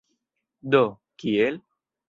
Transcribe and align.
Do, 0.75 0.81
kiel? 1.23 1.63